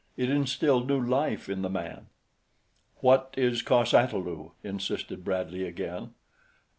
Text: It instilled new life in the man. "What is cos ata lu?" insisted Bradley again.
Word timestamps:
It 0.17 0.31
instilled 0.31 0.87
new 0.87 0.99
life 0.99 1.47
in 1.47 1.61
the 1.61 1.69
man. 1.69 2.07
"What 3.01 3.31
is 3.37 3.61
cos 3.61 3.93
ata 3.93 4.17
lu?" 4.17 4.53
insisted 4.63 5.23
Bradley 5.23 5.63
again. 5.63 6.15